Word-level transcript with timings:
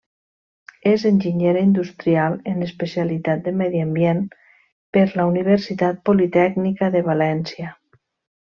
És 0.91 1.03
enginyera 1.09 1.61
industrial, 1.65 2.37
en 2.53 2.67
especialitat 2.69 3.45
de 3.49 3.53
Medi 3.59 3.83
Ambient 3.89 4.25
per 4.97 5.05
la 5.21 5.29
Universitat 5.35 6.03
Politècnica 6.11 6.91
de 6.97 7.07
València. 7.13 7.71